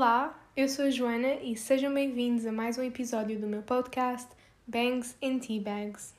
Olá, 0.00 0.48
eu 0.56 0.68
sou 0.68 0.84
a 0.84 0.90
Joana 0.90 1.40
e 1.42 1.56
sejam 1.56 1.92
bem-vindos 1.92 2.46
a 2.46 2.52
mais 2.52 2.78
um 2.78 2.84
episódio 2.84 3.36
do 3.40 3.48
meu 3.48 3.62
podcast 3.62 4.28
Bangs 4.64 5.16
and 5.20 5.40
Tea 5.40 5.60
Bags. 5.60 6.14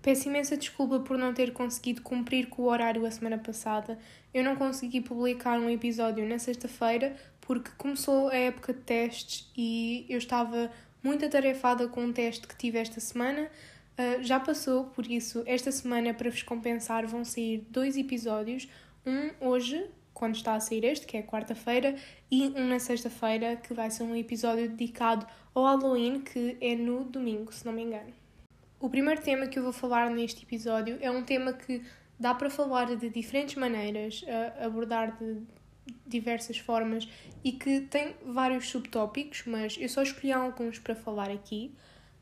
Peço 0.00 0.30
imensa 0.30 0.56
desculpa 0.56 1.00
por 1.00 1.18
não 1.18 1.34
ter 1.34 1.52
conseguido 1.52 2.00
cumprir 2.00 2.48
com 2.48 2.62
o 2.62 2.70
horário 2.70 3.04
a 3.04 3.10
semana 3.10 3.36
passada. 3.36 3.98
Eu 4.32 4.42
não 4.42 4.56
consegui 4.56 5.02
publicar 5.02 5.60
um 5.60 5.68
episódio 5.68 6.26
na 6.26 6.38
sexta-feira 6.38 7.16
porque 7.42 7.70
começou 7.76 8.30
a 8.30 8.34
época 8.34 8.72
de 8.72 8.80
testes 8.80 9.52
e 9.54 10.06
eu 10.08 10.16
estava 10.16 10.72
muito 11.02 11.26
atarefada 11.26 11.86
com 11.86 12.04
um 12.04 12.12
teste 12.14 12.48
que 12.48 12.56
tive 12.56 12.78
esta 12.78 12.98
semana. 12.98 13.42
Uh, 13.42 14.22
já 14.22 14.40
passou, 14.40 14.84
por 14.84 15.04
isso, 15.04 15.42
esta 15.44 15.70
semana, 15.70 16.14
para 16.14 16.30
vos 16.30 16.42
compensar, 16.42 17.06
vão 17.06 17.26
sair 17.26 17.66
dois 17.68 17.94
episódios. 17.94 18.66
Um 19.04 19.48
hoje, 19.48 19.84
quando 20.18 20.34
está 20.34 20.54
a 20.54 20.60
sair 20.60 20.84
este, 20.84 21.06
que 21.06 21.16
é 21.16 21.22
quarta-feira, 21.22 21.94
e 22.30 22.48
um 22.48 22.66
na 22.68 22.78
sexta-feira, 22.78 23.56
que 23.56 23.72
vai 23.72 23.90
ser 23.90 24.02
um 24.02 24.16
episódio 24.16 24.68
dedicado 24.68 25.26
ao 25.54 25.62
Halloween, 25.64 26.20
que 26.20 26.56
é 26.60 26.74
no 26.74 27.04
domingo, 27.04 27.52
se 27.52 27.64
não 27.64 27.72
me 27.72 27.82
engano. 27.82 28.12
O 28.80 28.90
primeiro 28.90 29.22
tema 29.22 29.46
que 29.46 29.58
eu 29.58 29.62
vou 29.62 29.72
falar 29.72 30.10
neste 30.10 30.44
episódio 30.44 30.98
é 31.00 31.10
um 31.10 31.22
tema 31.22 31.52
que 31.52 31.82
dá 32.18 32.34
para 32.34 32.50
falar 32.50 32.96
de 32.96 33.08
diferentes 33.08 33.54
maneiras, 33.54 34.24
abordar 34.60 35.16
de 35.18 35.42
diversas 36.06 36.58
formas 36.58 37.08
e 37.44 37.52
que 37.52 37.82
tem 37.82 38.14
vários 38.24 38.68
subtópicos, 38.68 39.44
mas 39.46 39.76
eu 39.78 39.88
só 39.88 40.02
escolhi 40.02 40.32
alguns 40.32 40.78
para 40.78 40.94
falar 40.94 41.30
aqui. 41.30 41.72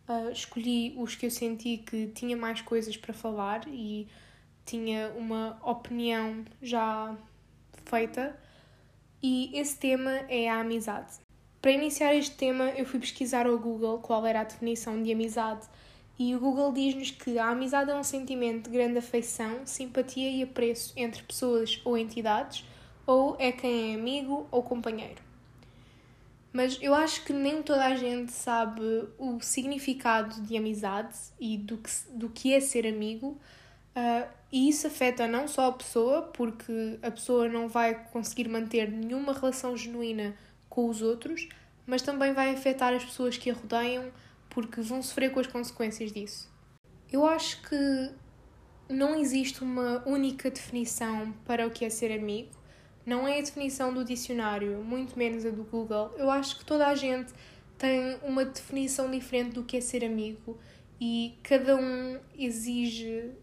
Uh, 0.08 0.30
escolhi 0.30 0.94
os 0.97 1.16
que 1.16 1.27
eu 1.27 1.30
senti 1.30 1.78
que 1.78 2.06
tinha 2.08 2.36
mais 2.36 2.60
coisas 2.60 2.97
para 2.97 3.12
falar 3.12 3.66
e 3.66 4.06
tinha 4.64 5.08
uma 5.16 5.58
opinião 5.64 6.44
já 6.62 7.16
feita, 7.88 8.36
e 9.22 9.50
esse 9.58 9.76
tema 9.76 10.10
é 10.28 10.48
a 10.48 10.60
amizade. 10.60 11.14
Para 11.62 11.72
iniciar 11.72 12.14
este 12.14 12.36
tema, 12.36 12.70
eu 12.70 12.84
fui 12.84 13.00
pesquisar 13.00 13.47
ao 13.47 13.58
Google 13.58 13.98
qual 13.98 14.24
era 14.27 14.41
a 14.41 14.44
definição 14.44 15.02
de 15.02 15.12
amizade, 15.12 15.66
e 16.19 16.34
o 16.34 16.41
Google 16.41 16.72
diz-nos 16.72 17.11
que 17.11 17.38
a 17.38 17.50
amizade 17.50 17.91
é 17.91 17.94
um 17.94 18.02
sentimento 18.02 18.70
de 18.70 18.77
grande 18.77 18.98
afeição, 18.98 19.66
simpatia 19.66 20.30
e 20.30 20.42
apreço 20.42 20.92
entre 20.96 21.22
pessoas 21.22 21.80
ou 21.84 21.96
entidades, 21.96 22.64
ou 23.06 23.36
é 23.38 23.52
quem 23.52 23.92
é 23.92 23.94
amigo 23.94 24.46
ou 24.50 24.62
companheiro. 24.62 25.24
Mas 26.52 26.78
eu 26.80 26.94
acho 26.94 27.22
que 27.24 27.33
nem 27.33 27.62
toda 27.62 27.84
a 27.84 27.94
gente 27.94 28.33
sabe 28.33 28.80
o 29.18 29.39
significado 29.41 30.41
de 30.41 30.56
amizade 30.56 31.14
e 31.39 31.58
do 31.58 31.77
que, 31.77 31.91
do 32.11 32.30
que 32.30 32.55
é 32.55 32.61
ser 32.61 32.86
amigo, 32.86 33.39
Uh, 33.96 34.28
e 34.56 34.70
isso 34.70 34.86
afeta 34.86 35.28
não 35.28 35.46
só 35.46 35.68
a 35.68 35.72
pessoa, 35.72 36.22
porque 36.22 36.98
a 37.02 37.10
pessoa 37.10 37.46
não 37.46 37.68
vai 37.68 38.06
conseguir 38.10 38.48
manter 38.48 38.90
nenhuma 38.90 39.34
relação 39.34 39.76
genuína 39.76 40.34
com 40.66 40.88
os 40.88 41.02
outros, 41.02 41.46
mas 41.86 42.00
também 42.00 42.32
vai 42.32 42.54
afetar 42.54 42.94
as 42.94 43.04
pessoas 43.04 43.36
que 43.36 43.50
a 43.50 43.52
rodeiam, 43.52 44.10
porque 44.48 44.80
vão 44.80 45.02
sofrer 45.02 45.30
com 45.30 45.40
as 45.40 45.46
consequências 45.46 46.10
disso. 46.10 46.50
Eu 47.12 47.27
acho 47.27 47.60
que 47.68 48.10
não 48.88 49.14
existe 49.14 49.62
uma 49.62 50.02
única 50.08 50.50
definição 50.50 51.34
para 51.44 51.66
o 51.66 51.70
que 51.70 51.84
é 51.84 51.90
ser 51.90 52.10
amigo. 52.10 52.48
Não 53.04 53.28
é 53.28 53.38
a 53.38 53.42
definição 53.42 53.92
do 53.92 54.06
dicionário, 54.06 54.82
muito 54.82 55.18
menos 55.18 55.44
a 55.44 55.50
do 55.50 55.64
Google. 55.64 56.14
Eu 56.16 56.30
acho 56.30 56.60
que 56.60 56.64
toda 56.64 56.86
a 56.86 56.94
gente 56.94 57.30
tem 57.77 58.16
uma 58.22 58.46
definição 58.46 59.10
diferente 59.10 59.50
do 59.50 59.64
que 59.64 59.77
é 59.77 59.82
ser 59.82 60.02
amigo 60.02 60.58
e 60.98 61.34
cada 61.42 61.77
um 61.77 62.18
exige 62.38 63.34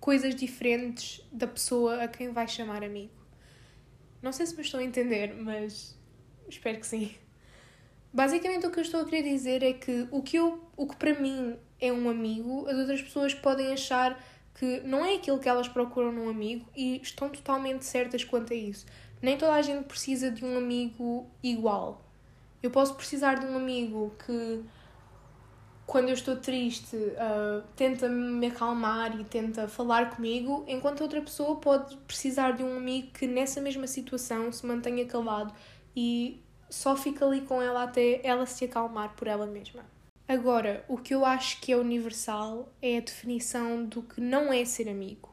coisas 0.00 0.34
diferentes 0.34 1.22
da 1.30 1.46
pessoa 1.46 2.02
a 2.02 2.08
quem 2.08 2.32
vai 2.32 2.48
chamar 2.48 2.82
amigo. 2.82 3.12
Não 4.22 4.32
sei 4.32 4.46
se 4.46 4.56
me 4.56 4.62
estou 4.62 4.80
a 4.80 4.82
entender, 4.82 5.34
mas 5.34 5.96
espero 6.48 6.80
que 6.80 6.86
sim. 6.86 7.14
Basicamente 8.12 8.66
o 8.66 8.70
que 8.70 8.78
eu 8.78 8.82
estou 8.82 9.02
a 9.02 9.04
querer 9.04 9.22
dizer 9.22 9.62
é 9.62 9.72
que 9.72 10.08
o 10.10 10.22
que, 10.22 10.36
eu, 10.36 10.68
o 10.76 10.86
que 10.86 10.96
para 10.96 11.14
mim 11.14 11.56
é 11.80 11.92
um 11.92 12.08
amigo, 12.08 12.66
as 12.66 12.76
outras 12.76 13.00
pessoas 13.00 13.34
podem 13.34 13.72
achar 13.72 14.20
que 14.54 14.80
não 14.80 15.04
é 15.04 15.14
aquilo 15.14 15.38
que 15.38 15.48
elas 15.48 15.68
procuram 15.68 16.12
num 16.12 16.28
amigo 16.28 16.66
e 16.76 17.00
estão 17.00 17.28
totalmente 17.28 17.84
certas 17.84 18.24
quanto 18.24 18.52
a 18.52 18.56
isso. 18.56 18.84
Nem 19.22 19.38
toda 19.38 19.54
a 19.54 19.62
gente 19.62 19.84
precisa 19.84 20.30
de 20.30 20.44
um 20.44 20.56
amigo 20.58 21.30
igual. 21.42 22.04
Eu 22.62 22.70
posso 22.70 22.94
precisar 22.94 23.34
de 23.34 23.46
um 23.46 23.56
amigo 23.56 24.14
que 24.26 24.62
quando 25.90 26.06
eu 26.06 26.14
estou 26.14 26.36
triste, 26.36 26.94
uh, 26.94 27.64
tenta 27.74 28.08
me 28.08 28.46
acalmar 28.46 29.20
e 29.20 29.24
tenta 29.24 29.66
falar 29.66 30.14
comigo, 30.14 30.64
enquanto 30.68 31.00
outra 31.00 31.20
pessoa 31.20 31.56
pode 31.56 31.96
precisar 32.06 32.52
de 32.52 32.62
um 32.62 32.76
amigo 32.76 33.10
que 33.10 33.26
nessa 33.26 33.60
mesma 33.60 33.88
situação 33.88 34.52
se 34.52 34.64
mantenha 34.64 35.04
calado 35.04 35.52
e 35.96 36.40
só 36.68 36.96
fica 36.96 37.26
ali 37.26 37.40
com 37.40 37.60
ela 37.60 37.82
até 37.82 38.20
ela 38.22 38.46
se 38.46 38.66
acalmar 38.66 39.16
por 39.16 39.26
ela 39.26 39.46
mesma. 39.46 39.84
Agora, 40.28 40.84
o 40.86 40.96
que 40.96 41.12
eu 41.12 41.24
acho 41.24 41.60
que 41.60 41.72
é 41.72 41.76
universal 41.76 42.72
é 42.80 42.98
a 42.98 43.00
definição 43.00 43.84
do 43.84 44.00
que 44.00 44.20
não 44.20 44.52
é 44.52 44.64
ser 44.64 44.88
amigo. 44.88 45.28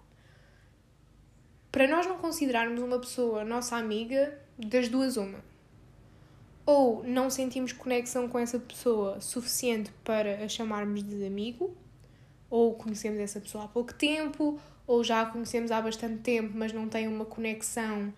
Para 1.71 1.87
nós 1.87 2.07
não 2.07 2.17
considerarmos 2.17 2.81
uma 2.81 2.97
pessoa 2.97 3.45
nossa 3.45 3.75
amiga, 3.75 4.41
das 4.57 4.89
duas, 4.89 5.17
uma 5.17 5.37
ou 6.67 7.01
não 7.01 7.29
sentimos 7.29 7.71
conexão 7.71 8.27
com 8.27 8.37
essa 8.37 8.59
pessoa 8.59 9.21
suficiente 9.21 9.89
para 10.03 10.43
a 10.43 10.49
chamarmos 10.49 11.01
de 11.01 11.25
amigo, 11.25 11.73
ou 12.49 12.73
conhecemos 12.73 13.21
essa 13.21 13.39
pessoa 13.39 13.63
há 13.63 13.67
pouco 13.69 13.93
tempo, 13.93 14.59
ou 14.85 15.01
já 15.01 15.21
a 15.21 15.25
conhecemos 15.27 15.71
há 15.71 15.81
bastante 15.81 16.17
tempo, 16.17 16.51
mas 16.53 16.73
não 16.73 16.89
têm 16.89 17.07
uma 17.07 17.23
conexão, 17.23 18.13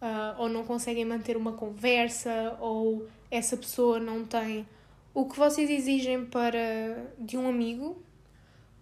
uh, 0.00 0.34
ou 0.36 0.48
não 0.48 0.64
conseguem 0.64 1.04
manter 1.04 1.36
uma 1.36 1.52
conversa, 1.52 2.56
ou 2.58 3.06
essa 3.30 3.56
pessoa 3.56 4.00
não 4.00 4.24
tem 4.24 4.66
o 5.14 5.26
que 5.26 5.38
vocês 5.38 5.70
exigem 5.70 6.24
para 6.26 7.06
de 7.16 7.38
um 7.38 7.48
amigo, 7.48 8.02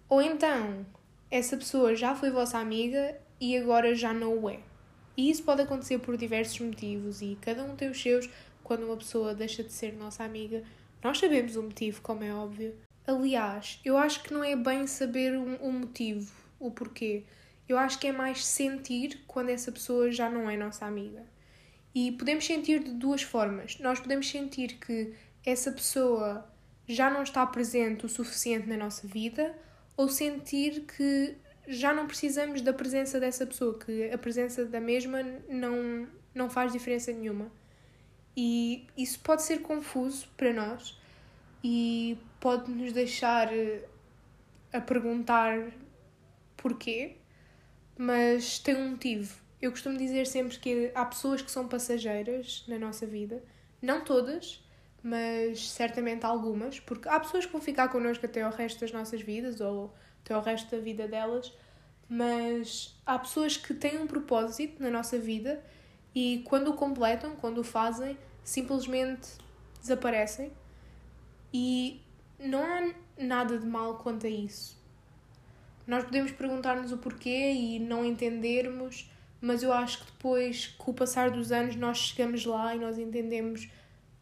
ou 0.09 0.19
então 0.19 0.83
essa 1.29 1.55
pessoa 1.55 1.95
já 1.95 2.15
foi 2.15 2.31
vossa 2.31 2.57
amiga 2.57 3.15
e 3.39 3.55
agora 3.55 3.93
já 3.93 4.15
não 4.15 4.39
o 4.39 4.49
é. 4.49 4.59
E 5.15 5.29
isso 5.29 5.43
pode 5.43 5.61
acontecer 5.61 5.99
por 5.99 6.17
diversos 6.17 6.59
motivos 6.59 7.21
e 7.21 7.37
cada 7.39 7.63
um 7.63 7.75
tem 7.75 7.89
os 7.89 8.01
seus, 8.01 8.27
quando 8.63 8.83
uma 8.83 8.97
pessoa 8.97 9.33
deixa 9.33 9.63
de 9.63 9.71
ser 9.71 9.93
nossa 9.93 10.23
amiga, 10.23 10.63
nós 11.03 11.17
sabemos 11.17 11.55
o 11.55 11.63
motivo, 11.63 12.01
como 12.01 12.23
é 12.23 12.33
óbvio. 12.33 12.75
Aliás, 13.05 13.79
eu 13.83 13.97
acho 13.97 14.23
que 14.23 14.33
não 14.33 14.43
é 14.43 14.55
bem 14.55 14.85
saber 14.87 15.33
o 15.33 15.41
um, 15.41 15.67
um 15.67 15.71
motivo, 15.71 16.31
o 16.59 16.71
porquê. 16.71 17.23
Eu 17.67 17.77
acho 17.77 17.97
que 17.99 18.07
é 18.07 18.11
mais 18.11 18.45
sentir 18.45 19.23
quando 19.27 19.49
essa 19.49 19.71
pessoa 19.71 20.11
já 20.11 20.29
não 20.29 20.49
é 20.49 20.55
nossa 20.55 20.85
amiga. 20.85 21.23
E 21.93 22.11
podemos 22.11 22.45
sentir 22.45 22.83
de 22.83 22.91
duas 22.91 23.21
formas. 23.21 23.79
Nós 23.79 23.99
podemos 23.99 24.29
sentir 24.29 24.75
que 24.75 25.13
essa 25.45 25.71
pessoa 25.71 26.47
já 26.87 27.09
não 27.09 27.23
está 27.23 27.45
presente 27.45 28.05
o 28.05 28.09
suficiente 28.09 28.67
na 28.67 28.77
nossa 28.77 29.07
vida, 29.07 29.55
ou 29.97 30.07
sentir 30.09 30.81
que 30.81 31.35
já 31.67 31.93
não 31.93 32.07
precisamos 32.07 32.61
da 32.61 32.73
presença 32.73 33.19
dessa 33.19 33.45
pessoa, 33.45 33.77
que 33.77 34.09
a 34.11 34.17
presença 34.17 34.65
da 34.65 34.79
mesma 34.79 35.23
não, 35.47 36.07
não 36.33 36.49
faz 36.49 36.71
diferença 36.71 37.11
nenhuma. 37.11 37.51
E 38.35 38.87
isso 38.97 39.19
pode 39.19 39.41
ser 39.43 39.61
confuso 39.61 40.27
para 40.37 40.53
nós 40.53 40.97
e 41.63 42.17
pode 42.39 42.71
nos 42.71 42.93
deixar 42.93 43.53
eh, 43.53 43.85
a 44.71 44.79
perguntar 44.79 45.71
porquê, 46.57 47.17
mas 47.97 48.59
tem 48.59 48.75
um 48.75 48.91
motivo. 48.91 49.41
Eu 49.61 49.71
costumo 49.71 49.97
dizer 49.97 50.25
sempre 50.25 50.57
que 50.57 50.91
há 50.95 51.05
pessoas 51.05 51.41
que 51.41 51.51
são 51.51 51.67
passageiras 51.67 52.63
na 52.67 52.79
nossa 52.79 53.05
vida, 53.05 53.43
não 53.81 54.03
todas, 54.03 54.63
mas 55.03 55.69
certamente 55.69 56.25
algumas, 56.25 56.79
porque 56.79 57.07
há 57.09 57.19
pessoas 57.19 57.45
que 57.45 57.51
vão 57.51 57.61
ficar 57.61 57.89
connosco 57.89 58.25
até 58.25 58.41
ao 58.41 58.51
resto 58.51 58.79
das 58.79 58.91
nossas 58.91 59.21
vidas 59.21 59.59
ou 59.59 59.93
até 60.23 60.33
ao 60.33 60.41
resto 60.41 60.75
da 60.75 60.81
vida 60.81 61.07
delas, 61.07 61.53
mas 62.07 62.95
há 63.05 63.17
pessoas 63.19 63.57
que 63.57 63.73
têm 63.73 63.99
um 63.99 64.07
propósito 64.07 64.81
na 64.81 64.89
nossa 64.89 65.17
vida 65.17 65.63
e 66.13 66.43
quando 66.45 66.69
o 66.69 66.73
completam, 66.73 67.35
quando 67.35 67.59
o 67.59 67.63
fazem, 67.63 68.17
simplesmente 68.43 69.29
desaparecem 69.79 70.51
e 71.53 72.01
não 72.39 72.63
há 72.63 72.93
nada 73.17 73.57
de 73.57 73.65
mal 73.65 73.97
quanto 73.97 74.25
a 74.25 74.29
isso. 74.29 74.79
Nós 75.85 76.03
podemos 76.03 76.31
perguntar-nos 76.31 76.91
o 76.91 76.97
porquê 76.97 77.51
e 77.51 77.79
não 77.79 78.05
entendermos, 78.05 79.09
mas 79.41 79.63
eu 79.63 79.73
acho 79.73 79.99
que 79.99 80.11
depois, 80.11 80.67
com 80.77 80.91
o 80.91 80.93
passar 80.93 81.31
dos 81.31 81.51
anos, 81.51 81.75
nós 81.75 81.97
chegamos 81.97 82.45
lá 82.45 82.75
e 82.75 82.79
nós 82.79 82.97
entendemos: 82.97 83.67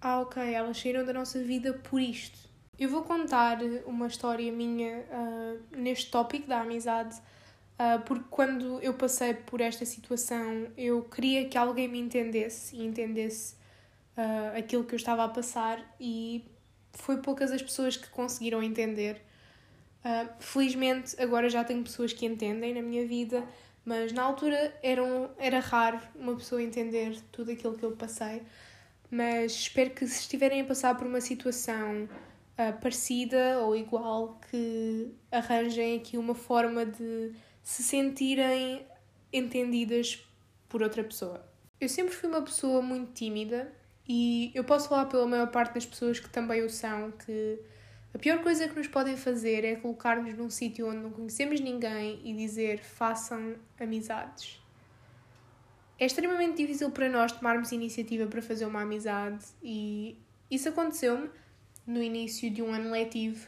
ah, 0.01 0.21
ok, 0.21 0.41
elas 0.53 0.79
saíram 0.79 1.05
da 1.05 1.13
nossa 1.13 1.43
vida 1.43 1.73
por 1.73 1.99
isto. 1.99 2.49
Eu 2.77 2.89
vou 2.89 3.03
contar 3.03 3.59
uma 3.85 4.07
história 4.07 4.49
minha 4.51 4.99
uh, 4.99 5.77
neste 5.77 6.09
tópico 6.09 6.47
da 6.47 6.61
amizade 6.61 7.21
porque 8.05 8.25
quando 8.29 8.79
eu 8.81 8.93
passei 8.93 9.33
por 9.33 9.61
esta 9.61 9.85
situação, 9.85 10.67
eu 10.77 11.03
queria 11.03 11.47
que 11.47 11.57
alguém 11.57 11.87
me 11.87 11.97
entendesse 11.97 12.75
e 12.75 12.85
entendesse 12.85 13.55
uh, 14.17 14.57
aquilo 14.57 14.83
que 14.83 14.93
eu 14.93 14.97
estava 14.97 15.23
a 15.23 15.29
passar, 15.29 15.95
e 15.97 16.43
foi 16.91 17.17
poucas 17.21 17.51
as 17.51 17.61
pessoas 17.61 17.95
que 17.95 18.09
conseguiram 18.09 18.61
entender. 18.61 19.21
Uh, 20.03 20.29
felizmente, 20.39 21.15
agora 21.21 21.49
já 21.49 21.63
tenho 21.63 21.81
pessoas 21.81 22.11
que 22.11 22.25
entendem 22.25 22.73
na 22.73 22.81
minha 22.81 23.05
vida, 23.07 23.45
mas 23.85 24.11
na 24.11 24.23
altura 24.23 24.77
era, 24.83 25.01
um, 25.01 25.29
era 25.37 25.59
raro 25.59 25.99
uma 26.15 26.35
pessoa 26.35 26.61
entender 26.61 27.17
tudo 27.31 27.51
aquilo 27.51 27.77
que 27.77 27.83
eu 27.83 27.91
passei. 27.95 28.41
mas 29.09 29.53
espero 29.53 29.91
que 29.91 30.05
se 30.05 30.21
estiverem 30.21 30.61
a 30.61 30.65
passar 30.65 30.95
por 30.97 31.07
uma 31.07 31.21
situação 31.21 32.09
uh, 32.57 32.81
parecida 32.81 33.59
ou 33.59 33.75
igual, 33.75 34.39
que 34.51 35.11
arranjem 35.31 35.97
aqui 35.97 36.17
uma 36.17 36.35
forma 36.35 36.85
de 36.85 37.31
se 37.69 37.83
sentirem 37.83 38.83
entendidas 39.31 40.27
por 40.67 40.81
outra 40.81 41.03
pessoa. 41.03 41.47
Eu 41.79 41.87
sempre 41.87 42.15
fui 42.15 42.27
uma 42.27 42.41
pessoa 42.41 42.81
muito 42.81 43.13
tímida 43.13 43.71
e 44.07 44.51
eu 44.55 44.63
posso 44.63 44.89
falar 44.89 45.05
pela 45.05 45.27
maior 45.27 45.51
parte 45.51 45.75
das 45.75 45.85
pessoas 45.85 46.19
que 46.19 46.27
também 46.31 46.63
o 46.63 46.69
são 46.69 47.11
que 47.11 47.59
a 48.11 48.17
pior 48.17 48.41
coisa 48.41 48.67
que 48.67 48.75
nos 48.75 48.87
podem 48.87 49.15
fazer 49.15 49.63
é 49.63 49.75
colocar-nos 49.75 50.35
num 50.35 50.49
sítio 50.49 50.89
onde 50.89 50.97
não 50.97 51.11
conhecemos 51.11 51.59
ninguém 51.59 52.19
e 52.25 52.33
dizer 52.33 52.79
façam 52.79 53.55
amizades. 53.79 54.59
É 55.99 56.07
extremamente 56.07 56.57
difícil 56.57 56.89
para 56.89 57.07
nós 57.07 57.33
tomarmos 57.33 57.71
iniciativa 57.71 58.25
para 58.25 58.41
fazer 58.41 58.65
uma 58.65 58.81
amizade 58.81 59.45
e 59.61 60.17
isso 60.49 60.69
aconteceu-me 60.69 61.29
no 61.85 62.01
início 62.01 62.49
de 62.49 62.63
um 62.63 62.73
ano 62.73 62.89
letivo. 62.89 63.47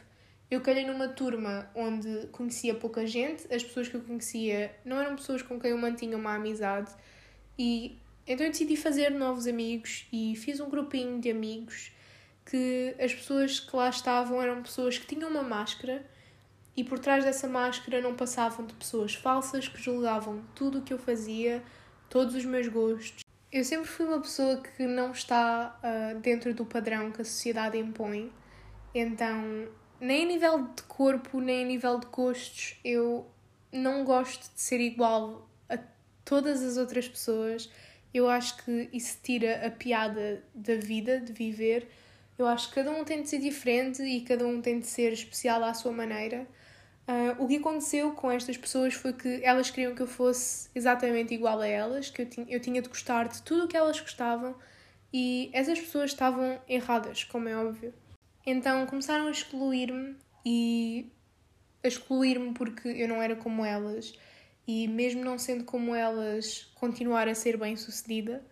Eu 0.52 0.60
calhei 0.60 0.84
numa 0.84 1.08
turma 1.08 1.66
onde 1.74 2.26
conhecia 2.30 2.74
pouca 2.74 3.06
gente, 3.06 3.42
as 3.50 3.64
pessoas 3.64 3.88
que 3.88 3.94
eu 3.94 4.02
conhecia 4.02 4.70
não 4.84 5.00
eram 5.00 5.16
pessoas 5.16 5.40
com 5.40 5.58
quem 5.58 5.70
eu 5.70 5.78
mantinha 5.78 6.14
uma 6.14 6.34
amizade 6.34 6.92
e 7.58 7.98
então 8.26 8.44
eu 8.44 8.52
decidi 8.52 8.76
fazer 8.76 9.08
novos 9.08 9.46
amigos 9.46 10.06
e 10.12 10.36
fiz 10.36 10.60
um 10.60 10.68
grupinho 10.68 11.18
de 11.18 11.30
amigos 11.30 11.90
que 12.44 12.94
as 13.00 13.14
pessoas 13.14 13.60
que 13.60 13.74
lá 13.74 13.88
estavam 13.88 14.42
eram 14.42 14.62
pessoas 14.62 14.98
que 14.98 15.06
tinham 15.06 15.30
uma 15.30 15.42
máscara 15.42 16.04
e 16.76 16.84
por 16.84 16.98
trás 16.98 17.24
dessa 17.24 17.48
máscara 17.48 18.02
não 18.02 18.14
passavam 18.14 18.66
de 18.66 18.74
pessoas 18.74 19.14
falsas 19.14 19.68
que 19.68 19.80
julgavam 19.80 20.44
tudo 20.54 20.80
o 20.80 20.82
que 20.82 20.92
eu 20.92 20.98
fazia, 20.98 21.62
todos 22.10 22.34
os 22.34 22.44
meus 22.44 22.68
gostos. 22.68 23.24
Eu 23.50 23.64
sempre 23.64 23.88
fui 23.88 24.04
uma 24.04 24.20
pessoa 24.20 24.60
que 24.60 24.86
não 24.86 25.12
está 25.12 25.80
uh, 25.82 26.20
dentro 26.20 26.52
do 26.52 26.66
padrão 26.66 27.10
que 27.10 27.22
a 27.22 27.24
sociedade 27.24 27.78
impõe, 27.78 28.30
então, 28.94 29.66
nem 30.02 30.24
a 30.24 30.26
nível 30.26 30.68
de 30.74 30.82
corpo, 30.82 31.40
nem 31.40 31.64
a 31.64 31.66
nível 31.66 31.98
de 31.98 32.06
gostos, 32.06 32.78
eu 32.84 33.26
não 33.72 34.04
gosto 34.04 34.52
de 34.54 34.60
ser 34.60 34.80
igual 34.80 35.48
a 35.68 35.78
todas 36.24 36.62
as 36.62 36.76
outras 36.76 37.08
pessoas. 37.08 37.70
Eu 38.12 38.28
acho 38.28 38.62
que 38.64 38.90
isso 38.92 39.18
tira 39.22 39.66
a 39.66 39.70
piada 39.70 40.44
da 40.54 40.74
vida, 40.74 41.18
de 41.18 41.32
viver 41.32 41.88
eu 42.38 42.46
acho 42.46 42.68
que 42.68 42.74
cada 42.74 42.90
um 42.90 43.04
tem 43.04 43.22
de 43.22 43.28
ser 43.28 43.38
diferente 43.38 44.02
e 44.02 44.20
cada 44.22 44.46
um 44.46 44.60
tem 44.60 44.80
de 44.80 44.86
ser 44.86 45.12
especial 45.12 45.62
à 45.62 45.74
sua 45.74 45.92
maneira. 45.92 46.46
Uh, 47.06 47.42
o 47.42 47.48
que 47.48 47.56
aconteceu 47.56 48.12
com 48.12 48.30
estas 48.30 48.56
pessoas 48.56 48.94
foi 48.94 49.12
que 49.12 49.40
elas 49.44 49.70
queriam 49.70 49.94
que 49.94 50.02
eu 50.02 50.06
fosse 50.06 50.68
exatamente 50.74 51.34
igual 51.34 51.60
a 51.60 51.66
elas, 51.66 52.10
que 52.10 52.22
eu 52.22 52.26
tinha, 52.26 52.46
eu 52.48 52.60
tinha 52.60 52.80
de 52.80 52.88
gostar 52.88 53.28
de 53.28 53.42
tudo 53.42 53.64
o 53.64 53.68
que 53.68 53.76
elas 53.76 54.00
gostavam 54.00 54.54
e 55.12 55.50
essas 55.52 55.78
pessoas 55.78 56.10
estavam 56.10 56.58
erradas, 56.68 57.24
como 57.24 57.48
é 57.48 57.56
óbvio. 57.56 57.92
Então 58.44 58.84
começaram 58.86 59.28
a 59.28 59.30
excluir-me 59.30 60.16
e 60.44 61.10
a 61.82 61.88
excluir-me 61.88 62.52
porque 62.52 62.88
eu 62.88 63.08
não 63.08 63.22
era 63.22 63.36
como 63.36 63.64
elas 63.64 64.14
e 64.66 64.86
mesmo 64.88 65.24
não 65.24 65.38
sendo 65.38 65.64
como 65.64 65.94
elas, 65.94 66.70
continuar 66.74 67.28
a 67.28 67.34
ser 67.34 67.56
bem 67.56 67.76
sucedida. 67.76 68.44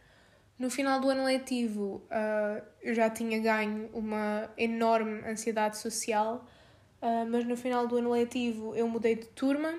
No 0.59 0.69
final 0.69 1.01
do 1.01 1.09
ano 1.09 1.25
letivo, 1.25 2.03
uh, 2.11 2.63
eu 2.83 2.95
já 2.95 3.09
tinha 3.09 3.39
ganho 3.39 3.89
uma 3.93 4.51
enorme 4.59 5.23
ansiedade 5.27 5.79
social, 5.79 6.47
uh, 7.01 7.27
mas 7.31 7.47
no 7.47 7.57
final 7.57 7.87
do 7.87 7.97
ano 7.97 8.11
letivo 8.11 8.75
eu 8.75 8.87
mudei 8.87 9.15
de 9.15 9.27
turma, 9.29 9.79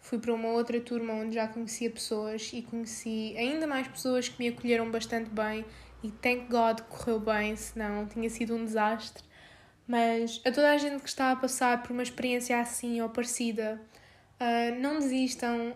fui 0.00 0.18
para 0.18 0.32
uma 0.32 0.48
outra 0.48 0.80
turma 0.80 1.12
onde 1.12 1.34
já 1.34 1.46
conhecia 1.46 1.90
pessoas 1.90 2.50
e 2.52 2.62
conheci 2.62 3.34
ainda 3.36 3.66
mais 3.66 3.86
pessoas 3.86 4.28
que 4.28 4.38
me 4.38 4.48
acolheram 4.48 4.90
bastante 4.90 5.28
bem 5.28 5.64
e 6.02 6.10
thank 6.10 6.46
God 6.48 6.80
correu 6.88 7.20
bem, 7.20 7.54
senão 7.54 8.06
tinha 8.06 8.30
sido 8.30 8.56
um 8.56 8.64
desastre. 8.64 9.22
Mas 9.92 10.40
a 10.42 10.50
toda 10.50 10.70
a 10.70 10.78
gente 10.78 11.02
que 11.02 11.08
está 11.10 11.32
a 11.32 11.36
passar 11.36 11.82
por 11.82 11.92
uma 11.92 12.02
experiência 12.02 12.58
assim 12.58 13.02
ou 13.02 13.10
parecida, 13.10 13.78
uh, 14.40 14.80
não 14.80 14.98
desistam, 14.98 15.74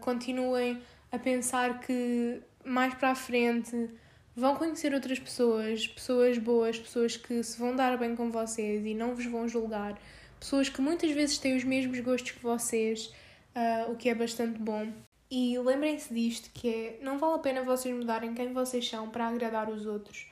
continuem 0.00 0.80
a 1.12 1.18
pensar 1.18 1.78
que 1.80 2.40
mais 2.64 2.94
para 2.94 3.10
a 3.10 3.14
frente 3.14 3.90
vão 4.34 4.56
conhecer 4.56 4.94
outras 4.94 5.18
pessoas, 5.18 5.86
pessoas 5.86 6.38
boas, 6.38 6.78
pessoas 6.78 7.18
que 7.18 7.42
se 7.42 7.58
vão 7.58 7.76
dar 7.76 7.98
bem 7.98 8.16
com 8.16 8.30
vocês 8.30 8.86
e 8.86 8.94
não 8.94 9.14
vos 9.14 9.26
vão 9.26 9.46
julgar, 9.46 10.00
pessoas 10.40 10.70
que 10.70 10.80
muitas 10.80 11.10
vezes 11.10 11.36
têm 11.36 11.54
os 11.54 11.64
mesmos 11.64 12.00
gostos 12.00 12.30
que 12.30 12.42
vocês, 12.42 13.12
uh, 13.54 13.92
o 13.92 13.96
que 13.96 14.08
é 14.08 14.14
bastante 14.14 14.58
bom. 14.58 14.90
E 15.30 15.58
lembrem-se 15.58 16.14
disto, 16.14 16.50
que 16.54 16.68
é, 16.70 16.98
não 17.02 17.18
vale 17.18 17.34
a 17.34 17.38
pena 17.38 17.62
vocês 17.62 17.94
mudarem 17.94 18.32
quem 18.32 18.50
vocês 18.50 18.88
são 18.88 19.10
para 19.10 19.28
agradar 19.28 19.68
os 19.68 19.84
outros. 19.84 20.26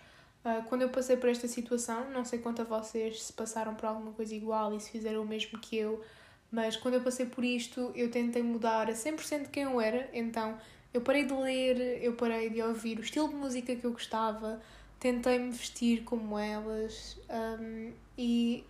Uh, 0.47 0.63
quando 0.69 0.83
eu 0.83 0.89
passei 0.91 1.17
por 1.17 1.29
esta 1.29 1.49
situação, 1.49 2.09
não 2.11 2.25
sei 2.25 2.39
quanto 2.39 2.63
a 2.63 2.65
vocês 2.65 3.21
se 3.21 3.33
passaram 3.33 3.75
por 3.75 3.87
alguma 3.87 4.13
coisa 4.13 4.33
igual 4.33 4.73
e 4.73 4.79
se 4.79 4.93
fizeram 4.93 5.23
o 5.23 5.27
mesmo 5.27 5.59
que 5.59 5.77
eu, 5.77 6.01
mas 6.53 6.77
quando 6.77 6.95
eu 6.95 7.01
passei 7.01 7.27
por 7.27 7.45
isto, 7.45 7.91
eu 7.97 8.09
tentei 8.13 8.45
mudar 8.45 8.89
a 8.89 8.93
100% 8.93 9.49
quem 9.51 9.65
eu 9.65 9.81
era, 9.81 10.09
então 10.13 10.57
eu 10.95 11.01
parei 11.01 11.25
de 11.25 11.33
ler, 11.35 12.01
eu 12.01 12.13
parei 12.13 12.49
de 12.49 12.63
ouvir 12.63 12.97
o 12.97 13.01
estilo 13.01 13.29
de 13.29 13.35
música 13.35 13.75
que 13.75 13.85
eu 13.85 13.91
gostava, 13.91 14.63
tentei 15.01 15.37
me 15.37 15.51
vestir 15.51 16.05
como 16.05 16.39
elas 16.39 17.19
um, 17.29 17.93
e 18.17 18.65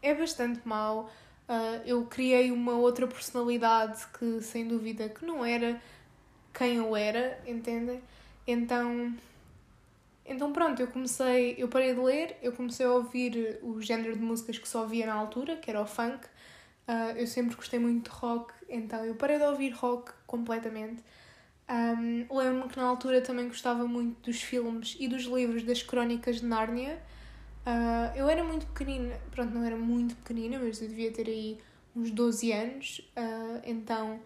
é 0.00 0.14
bastante 0.14 0.60
mau. 0.64 1.10
Uh, 1.48 1.82
eu 1.84 2.06
criei 2.06 2.52
uma 2.52 2.76
outra 2.76 3.04
personalidade 3.04 4.06
que, 4.16 4.40
sem 4.42 4.68
dúvida, 4.68 5.08
que 5.08 5.26
não 5.26 5.44
era 5.44 5.80
quem 6.54 6.76
eu 6.76 6.94
era, 6.94 7.40
entendem? 7.44 8.00
Então, 8.46 9.12
então 10.28 10.52
pronto, 10.52 10.80
eu 10.80 10.88
comecei, 10.88 11.54
eu 11.58 11.68
parei 11.68 11.94
de 11.94 12.00
ler, 12.00 12.36
eu 12.42 12.52
comecei 12.52 12.84
a 12.84 12.92
ouvir 12.92 13.58
o 13.62 13.80
género 13.80 14.14
de 14.16 14.22
músicas 14.22 14.58
que 14.58 14.68
só 14.68 14.82
ouvia 14.82 15.06
na 15.06 15.14
altura, 15.14 15.56
que 15.56 15.70
era 15.70 15.80
o 15.80 15.86
funk. 15.86 16.26
Uh, 16.88 17.16
eu 17.16 17.26
sempre 17.26 17.56
gostei 17.56 17.78
muito 17.78 18.10
de 18.10 18.16
rock, 18.16 18.52
então 18.68 19.04
eu 19.04 19.14
parei 19.16 19.38
de 19.38 19.44
ouvir 19.44 19.70
rock 19.70 20.12
completamente. 20.26 21.02
Um, 21.68 22.26
Lembro-me 22.30 22.68
que 22.68 22.76
na 22.76 22.84
altura 22.84 23.20
também 23.20 23.48
gostava 23.48 23.86
muito 23.86 24.20
dos 24.22 24.40
filmes 24.40 24.96
e 25.00 25.08
dos 25.08 25.24
livros 25.24 25.64
das 25.64 25.82
Crónicas 25.82 26.40
de 26.40 26.46
Nárnia. 26.46 27.02
Uh, 27.66 28.16
eu 28.16 28.28
era 28.28 28.44
muito 28.44 28.66
pequenina, 28.66 29.18
pronto, 29.32 29.52
não 29.52 29.64
era 29.64 29.76
muito 29.76 30.14
pequenina, 30.16 30.60
mas 30.60 30.80
eu 30.80 30.88
devia 30.88 31.10
ter 31.10 31.26
aí 31.26 31.58
uns 31.94 32.10
12 32.10 32.52
anos, 32.52 33.00
uh, 33.16 33.60
então 33.64 34.20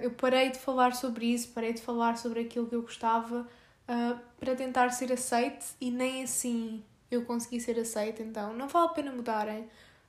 eu 0.00 0.12
parei 0.12 0.50
de 0.50 0.58
falar 0.58 0.94
sobre 0.94 1.26
isso, 1.26 1.48
parei 1.48 1.72
de 1.74 1.82
falar 1.82 2.16
sobre 2.16 2.40
aquilo 2.40 2.66
que 2.66 2.74
eu 2.74 2.80
gostava 2.80 3.46
para 4.38 4.56
tentar 4.56 4.90
ser 4.90 5.12
aceite 5.12 5.66
e 5.80 5.90
nem 5.90 6.22
assim 6.24 6.82
eu 7.10 7.24
consegui 7.24 7.60
ser 7.60 7.78
aceite, 7.78 8.22
então 8.22 8.52
não 8.52 8.68
vale 8.68 8.86
a 8.86 8.90
pena 8.90 9.12
mudarem. 9.12 9.68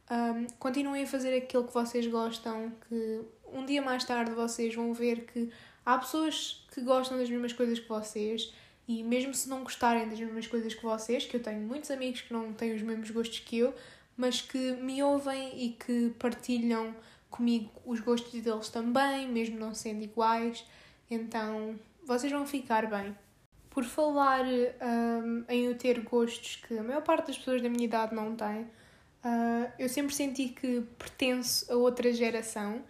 Um, 0.10 0.48
continuem 0.58 1.04
a 1.04 1.08
fazer 1.08 1.36
aquilo 1.38 1.66
que 1.66 1.74
vocês 1.74 2.08
gostam, 2.08 2.72
que 2.88 3.22
um 3.46 3.66
dia 3.66 3.82
mais 3.82 4.04
tarde 4.04 4.32
vocês 4.32 4.74
vão 4.74 4.94
ver 4.94 5.26
que 5.26 5.52
há 5.86 5.98
pessoas 5.98 6.66
que 6.74 6.82
gostam 6.82 7.18
das 7.18 7.30
mesmas 7.30 7.54
coisas 7.54 7.80
que 7.80 7.88
vocês 7.88 8.54
e 8.88 9.04
mesmo 9.04 9.34
se 9.34 9.50
não 9.50 9.64
gostarem 9.64 10.08
das 10.08 10.20
mesmas 10.20 10.48
coisas 10.48 10.74
que 10.74 10.84
vocês, 10.84 11.26
que 11.26 11.36
eu 11.36 11.44
tenho 11.44 11.60
muitos 11.60 11.92
amigos 11.92 12.22
que 12.22 12.34
não 12.34 12.54
têm 12.54 12.74
os 12.74 12.82
mesmos 12.82 13.12
gostos 13.12 13.40
que 13.40 13.60
eu, 13.60 13.76
mas 14.16 14.42
que 14.42 14.72
me 14.74 15.04
ouvem 15.04 15.62
e 15.62 15.70
que 15.74 16.10
partilham 16.18 16.96
comigo 17.30 17.70
os 17.86 18.00
gostos 18.00 18.42
deles 18.42 18.70
também, 18.70 19.28
mesmo 19.28 19.60
não 19.60 19.74
sendo 19.74 20.04
iguais, 20.04 20.66
então 21.12 21.78
vocês 22.06 22.32
vão 22.32 22.48
ficar 22.48 22.88
bem. 22.88 23.14
Por 23.78 23.84
falar 23.84 24.44
um, 24.44 25.44
em 25.48 25.66
eu 25.66 25.78
ter 25.78 26.00
gostos 26.00 26.56
que 26.56 26.76
a 26.76 26.82
maior 26.82 27.04
parte 27.04 27.28
das 27.28 27.38
pessoas 27.38 27.62
da 27.62 27.70
minha 27.70 27.86
idade 27.86 28.16
não 28.16 28.36
tem, 28.36 28.62
uh, 28.62 29.72
eu 29.78 29.88
sempre 29.88 30.16
senti 30.16 30.50
que 30.50 30.82
pertenço 30.98 31.72
a 31.72 31.76
outra 31.76 32.12
geração 32.12 32.82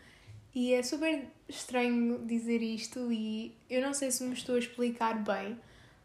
e 0.56 0.74
é 0.74 0.82
super 0.82 1.26
estranho 1.50 2.26
dizer 2.26 2.62
isto 2.62 3.12
e 3.12 3.54
eu 3.70 3.82
não 3.82 3.94
sei 3.94 4.12
se 4.12 4.24
me 4.24 4.32
estou 4.32 4.56
a 4.56 4.60
explicar 4.60 5.22
bem, 5.22 5.60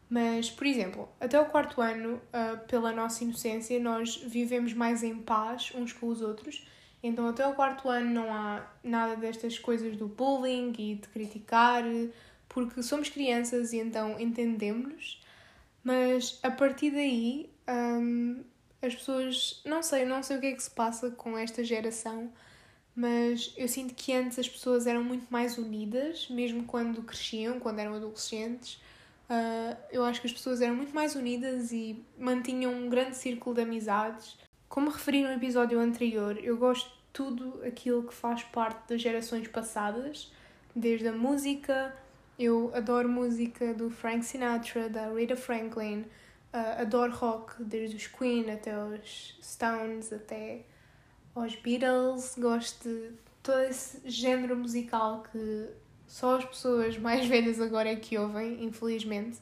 mas, 0.09 0.51
por 0.51 0.67
exemplo, 0.67 1.07
até 1.17 1.39
o 1.39 1.45
quarto 1.45 1.79
ano, 1.79 2.15
uh, 2.15 2.67
pela 2.67 2.91
nossa 2.91 3.23
inocência, 3.23 3.79
nós 3.79 4.17
vivemos 4.17 4.73
mais 4.73 5.01
em 5.01 5.15
paz 5.15 5.71
uns 5.73 5.93
com 5.93 6.07
os 6.07 6.21
outros. 6.21 6.67
Então, 7.01 7.29
até 7.29 7.47
o 7.47 7.53
quarto 7.53 7.87
ano 7.87 8.09
não 8.09 8.33
há 8.33 8.69
nada 8.83 9.15
destas 9.15 9.57
coisas 9.57 9.95
do 9.95 10.09
bullying 10.09 10.73
e 10.77 10.95
de 10.95 11.07
criticar, 11.07 11.85
porque 12.53 12.81
somos 12.83 13.09
crianças 13.09 13.73
e 13.73 13.77
então 13.77 14.19
entendemos-nos. 14.19 15.21
Mas 15.83 16.39
a 16.43 16.51
partir 16.51 16.91
daí, 16.91 17.49
um, 17.67 18.43
as 18.81 18.95
pessoas. 18.95 19.61
Não 19.65 19.83
sei, 19.83 20.05
não 20.05 20.23
sei 20.23 20.37
o 20.37 20.39
que 20.39 20.47
é 20.47 20.51
que 20.53 20.63
se 20.63 20.71
passa 20.71 21.11
com 21.11 21.37
esta 21.37 21.63
geração 21.63 22.31
mas 22.95 23.53
eu 23.57 23.67
sinto 23.67 23.95
que 23.95 24.13
antes 24.13 24.37
as 24.37 24.47
pessoas 24.47 24.85
eram 24.85 25.03
muito 25.03 25.25
mais 25.31 25.57
unidas, 25.57 26.27
mesmo 26.29 26.63
quando 26.63 27.01
cresciam, 27.01 27.59
quando 27.59 27.79
eram 27.79 27.95
adolescentes. 27.95 28.75
Uh, 29.29 29.75
eu 29.91 30.03
acho 30.03 30.21
que 30.21 30.27
as 30.27 30.33
pessoas 30.33 30.61
eram 30.61 30.75
muito 30.75 30.93
mais 30.93 31.15
unidas 31.15 31.71
e 31.71 32.03
mantinham 32.19 32.71
um 32.71 32.89
grande 32.89 33.17
círculo 33.17 33.55
de 33.55 33.61
amizades. 33.61 34.37
Como 34.69 34.91
referi 34.91 35.23
no 35.23 35.31
episódio 35.31 35.79
anterior, 35.79 36.37
eu 36.37 36.55
gosto 36.57 36.87
de 36.87 37.03
tudo 37.11 37.61
aquilo 37.65 38.03
que 38.03 38.13
faz 38.13 38.43
parte 38.43 38.89
das 38.89 39.01
gerações 39.01 39.47
passadas, 39.47 40.31
desde 40.75 41.07
a 41.07 41.13
música, 41.13 41.95
eu 42.37 42.71
adoro 42.73 43.07
música 43.09 43.73
do 43.73 43.89
Frank 43.89 44.23
Sinatra, 44.25 44.89
da 44.89 45.13
Rita 45.13 45.35
Franklin, 45.35 46.05
Uh, 46.53 46.81
adoro 46.81 47.11
rock, 47.11 47.63
desde 47.63 47.95
os 47.95 48.05
Queen 48.05 48.51
até 48.51 48.77
os 48.77 49.35
Stones, 49.41 50.13
até 50.13 50.61
aos 51.33 51.55
Beatles. 51.55 52.35
Gosto 52.37 52.87
de 52.87 53.09
todo 53.41 53.59
esse 53.61 54.07
género 54.07 54.55
musical 54.55 55.23
que 55.31 55.69
só 56.05 56.37
as 56.37 56.45
pessoas 56.45 56.95
mais 56.95 57.25
velhas 57.25 57.59
agora 57.59 57.89
é 57.89 57.95
que 57.95 58.19
ouvem, 58.19 58.63
infelizmente. 58.63 59.39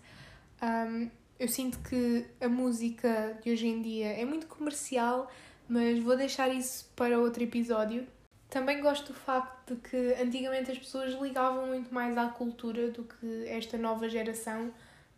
Um, 0.64 1.10
eu 1.38 1.50
sinto 1.50 1.80
que 1.80 2.26
a 2.40 2.48
música 2.48 3.38
de 3.44 3.52
hoje 3.52 3.68
em 3.68 3.82
dia 3.82 4.08
é 4.08 4.24
muito 4.24 4.48
comercial, 4.48 5.30
mas 5.68 6.02
vou 6.02 6.16
deixar 6.16 6.48
isso 6.48 6.90
para 6.96 7.20
outro 7.20 7.44
episódio. 7.44 8.08
Também 8.52 8.80
gosto 8.82 9.14
do 9.14 9.18
facto 9.18 9.74
de 9.74 9.82
que 9.82 10.14
antigamente 10.22 10.70
as 10.70 10.78
pessoas 10.78 11.14
ligavam 11.20 11.66
muito 11.66 11.92
mais 11.92 12.16
à 12.16 12.28
cultura 12.28 12.92
do 12.92 13.04
que 13.04 13.46
esta 13.48 13.80
nova 13.80 14.08
geração 14.08 14.72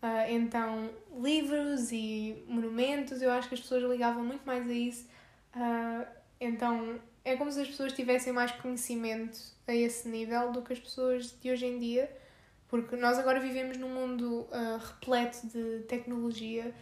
Uh, 0.03 0.29
então, 0.29 0.89
livros 1.17 1.93
e 1.93 2.43
monumentos, 2.45 3.21
eu 3.21 3.31
acho 3.31 3.47
que 3.47 3.55
as 3.55 3.61
pessoas 3.61 3.83
ligavam 3.83 4.21
muito 4.21 4.45
mais 4.45 4.69
a 4.69 4.73
isso. 4.73 5.07
Uh, 5.55 6.05
então, 6.41 6.99
é 7.23 7.37
como 7.37 7.49
se 7.49 7.61
as 7.61 7.69
pessoas 7.69 7.93
tivessem 7.93 8.33
mais 8.33 8.51
conhecimento 8.51 9.39
a 9.65 9.73
esse 9.73 10.09
nível 10.09 10.51
do 10.51 10.61
que 10.61 10.73
as 10.73 10.79
pessoas 10.79 11.33
de 11.39 11.49
hoje 11.49 11.65
em 11.65 11.79
dia, 11.79 12.11
porque 12.67 12.97
nós 12.97 13.17
agora 13.17 13.39
vivemos 13.39 13.77
num 13.77 13.87
mundo 13.87 14.41
uh, 14.51 14.77
repleto 14.77 15.47
de 15.47 15.85
tecnologia 15.87 16.75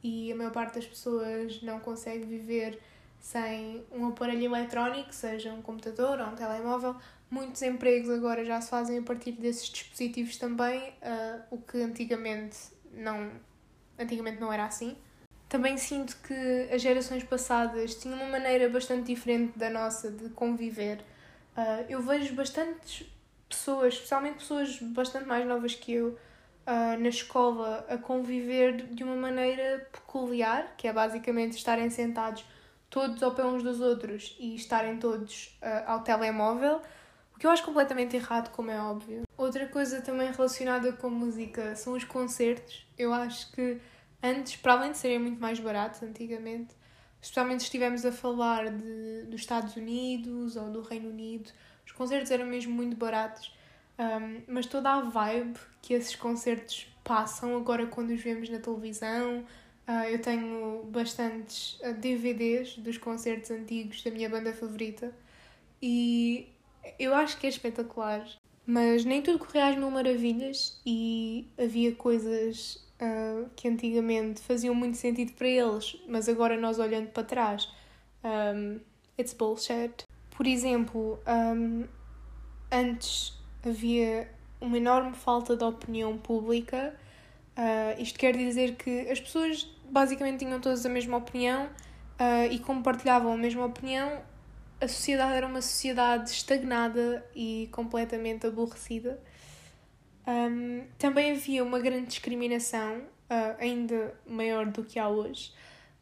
e 0.00 0.30
a 0.30 0.36
maior 0.36 0.52
parte 0.52 0.76
das 0.76 0.86
pessoas 0.86 1.60
não 1.60 1.80
consegue 1.80 2.24
viver 2.26 2.78
sem 3.20 3.84
um 3.92 4.08
aparelho 4.08 4.44
eletrónico, 4.44 5.12
seja 5.12 5.52
um 5.52 5.62
computador 5.62 6.20
ou 6.20 6.26
um 6.26 6.34
telemóvel. 6.34 6.96
Muitos 7.30 7.60
empregos 7.62 8.08
agora 8.10 8.44
já 8.44 8.60
se 8.60 8.70
fazem 8.70 8.98
a 8.98 9.02
partir 9.02 9.32
desses 9.32 9.68
dispositivos 9.68 10.36
também, 10.38 10.90
uh, 11.02 11.42
o 11.50 11.58
que 11.58 11.78
antigamente 11.82 12.56
não, 12.92 13.30
antigamente 13.98 14.40
não 14.40 14.52
era 14.52 14.64
assim. 14.64 14.96
Também 15.48 15.76
sinto 15.76 16.16
que 16.22 16.68
as 16.72 16.80
gerações 16.80 17.24
passadas 17.24 17.94
tinham 17.94 18.18
uma 18.18 18.28
maneira 18.28 18.68
bastante 18.68 19.06
diferente 19.06 19.58
da 19.58 19.70
nossa 19.70 20.10
de 20.10 20.28
conviver. 20.30 20.98
Uh, 21.56 21.84
eu 21.88 22.00
vejo 22.00 22.34
bastantes 22.34 23.06
pessoas, 23.48 23.94
especialmente 23.94 24.38
pessoas 24.38 24.78
bastante 24.80 25.26
mais 25.26 25.46
novas 25.46 25.74
que 25.74 25.92
eu, 25.92 26.08
uh, 26.08 26.98
na 27.00 27.08
escola 27.08 27.84
a 27.88 27.96
conviver 27.96 28.86
de 28.88 29.02
uma 29.02 29.16
maneira 29.16 29.86
peculiar, 29.90 30.74
que 30.76 30.86
é 30.86 30.92
basicamente 30.92 31.56
estarem 31.56 31.88
sentados 31.88 32.44
todos 32.90 33.22
ao 33.22 33.34
pé 33.34 33.44
uns 33.44 33.62
dos 33.62 33.80
outros 33.80 34.36
e 34.38 34.54
estarem 34.54 34.98
todos 34.98 35.58
uh, 35.62 35.90
ao 35.90 36.02
telemóvel, 36.02 36.80
o 37.34 37.38
que 37.38 37.46
eu 37.46 37.50
acho 37.50 37.64
completamente 37.64 38.16
errado, 38.16 38.50
como 38.50 38.70
é 38.70 38.80
óbvio. 38.80 39.22
Outra 39.36 39.66
coisa 39.68 40.00
também 40.00 40.32
relacionada 40.32 40.92
com 40.92 41.08
música 41.08 41.76
são 41.76 41.92
os 41.92 42.02
concertos. 42.02 42.84
Eu 42.98 43.12
acho 43.12 43.52
que 43.52 43.78
antes, 44.22 44.56
para 44.56 44.72
além 44.72 44.90
de 44.90 44.98
serem 44.98 45.20
muito 45.20 45.40
mais 45.40 45.60
baratos 45.60 46.02
antigamente, 46.02 46.74
especialmente 47.20 47.60
se 47.60 47.66
estivermos 47.66 48.04
a 48.04 48.10
falar 48.10 48.70
de, 48.70 49.22
dos 49.28 49.40
Estados 49.40 49.76
Unidos 49.76 50.56
ou 50.56 50.70
do 50.70 50.82
Reino 50.82 51.10
Unido, 51.10 51.50
os 51.86 51.92
concertos 51.92 52.30
eram 52.30 52.46
mesmo 52.46 52.74
muito 52.74 52.96
baratos. 52.96 53.56
Um, 53.98 54.42
mas 54.46 54.66
toda 54.66 54.92
a 54.92 55.00
vibe 55.00 55.58
que 55.82 55.94
esses 55.94 56.14
concertos 56.14 56.86
passam 57.02 57.56
agora 57.56 57.86
quando 57.86 58.10
os 58.10 58.20
vemos 58.20 58.48
na 58.48 58.58
televisão, 58.58 59.44
Uh, 59.88 60.04
eu 60.10 60.20
tenho 60.20 60.84
bastantes 60.90 61.80
DVDs 61.98 62.76
ah, 62.76 62.82
dos 62.82 62.98
concertos 62.98 63.50
antigos 63.50 64.02
da 64.02 64.10
minha 64.10 64.28
banda 64.28 64.52
favorita 64.52 65.14
e 65.80 66.46
eu 66.98 67.14
acho 67.14 67.38
que 67.38 67.46
é 67.46 67.50
espetacular. 67.50 68.28
Mas 68.66 69.02
nem 69.06 69.22
tudo 69.22 69.38
corria 69.38 69.68
às 69.68 69.76
mil 69.76 69.90
maravilhas 69.90 70.78
e 70.84 71.46
havia 71.56 71.94
coisas 71.94 72.86
uh, 73.00 73.48
que 73.56 73.66
antigamente 73.66 74.42
faziam 74.42 74.74
muito 74.74 74.98
sentido 74.98 75.32
para 75.32 75.48
eles, 75.48 75.96
mas 76.06 76.28
agora 76.28 76.54
nós 76.60 76.78
olhando 76.78 77.08
para 77.08 77.22
trás, 77.24 77.72
um, 78.22 78.78
it's 79.18 79.32
bullshit. 79.32 80.04
Por 80.36 80.46
exemplo, 80.46 81.18
um, 81.26 81.86
antes 82.70 83.32
havia 83.66 84.30
uma 84.60 84.76
enorme 84.76 85.14
falta 85.14 85.56
de 85.56 85.64
opinião 85.64 86.18
pública. 86.18 86.94
Uh, 87.56 88.00
isto 88.00 88.18
quer 88.18 88.36
dizer 88.36 88.76
que 88.76 89.08
as 89.10 89.18
pessoas 89.18 89.66
basicamente 89.90 90.40
tinham 90.40 90.60
todas 90.60 90.84
a 90.84 90.88
mesma 90.88 91.16
opinião 91.16 91.66
uh, 91.66 92.50
e 92.50 92.58
compartilhavam 92.58 93.32
a 93.32 93.36
mesma 93.36 93.64
opinião, 93.64 94.22
a 94.80 94.86
sociedade 94.86 95.34
era 95.34 95.46
uma 95.46 95.60
sociedade 95.60 96.30
estagnada 96.30 97.24
e 97.34 97.68
completamente 97.72 98.46
aborrecida. 98.46 99.20
Um, 100.26 100.86
também 100.98 101.32
havia 101.32 101.64
uma 101.64 101.80
grande 101.80 102.06
discriminação, 102.06 102.98
uh, 102.98 103.56
ainda 103.58 104.14
maior 104.26 104.66
do 104.66 104.84
que 104.84 104.98
há 104.98 105.08
hoje. 105.08 105.52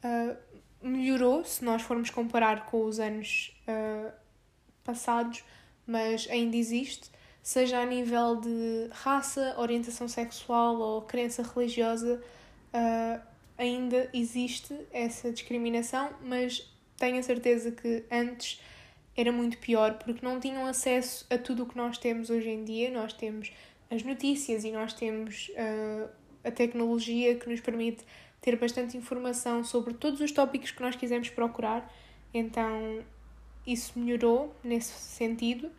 Uh, 0.05 0.37
melhorou 0.83 1.45
se 1.45 1.65
nós 1.65 1.81
formos 1.83 2.11
comparar 2.11 2.67
com 2.67 2.85
os 2.85 3.01
anos 3.01 3.57
uh, 3.67 4.13
passados, 4.85 5.43
mas 5.87 6.29
ainda 6.29 6.57
existe, 6.57 7.11
seja 7.43 7.81
a 7.81 7.87
nível 7.87 8.37
de 8.37 8.89
raça, 8.91 9.55
orientação 9.59 10.07
sexual 10.07 10.77
ou 10.77 11.03
crença 11.03 11.43
religiosa 11.43 12.21
ainda 13.59 14.09
existe 14.13 14.75
essa 14.93 15.33
discriminação, 15.33 16.11
mas 16.23 16.71
tenho 16.97 17.19
a 17.19 17.23
certeza 17.23 17.71
que 17.71 18.05
antes 18.11 18.61
era 19.17 19.33
muito 19.33 19.59
pior 19.59 19.99
porque 19.99 20.25
não 20.25 20.39
tinham 20.39 20.67
acesso 20.67 21.27
a 21.31 21.39
tudo 21.39 21.63
o 21.63 21.67
que 21.67 21.77
nós 21.77 21.97
temos 21.99 22.29
hoje 22.29 22.51
em 22.51 22.65
dia. 22.65 22.91
Nós 22.91 23.13
temos 23.13 23.51
as 23.91 24.03
notícias 24.03 24.65
e 24.65 24.71
nós 24.71 24.93
temos 24.93 25.51
uh, 25.51 26.09
a 26.45 26.51
tecnologia 26.51 27.35
que 27.37 27.49
nos 27.49 27.61
permite 27.61 28.05
ter 28.41 28.57
bastante 28.57 28.97
informação 28.97 29.65
sobre 29.65 29.95
todos 29.95 30.21
os 30.21 30.31
tópicos 30.31 30.71
que 30.71 30.83
nós 30.83 30.95
quisermos 30.95 31.31
procurar. 31.31 31.93
Então, 32.33 33.03
isso 33.67 33.99
melhorou 33.99 34.55
nesse 34.63 34.93
sentido. 34.93 35.71